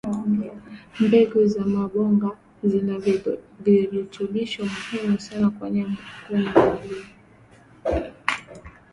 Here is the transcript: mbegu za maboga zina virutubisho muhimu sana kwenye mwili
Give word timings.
mbegu 1.03 1.39
za 1.53 1.61
maboga 1.75 2.29
zina 2.69 2.93
virutubisho 3.63 4.63
muhimu 4.71 5.15
sana 5.25 5.47
kwenye 5.57 5.81
mwili 6.29 6.97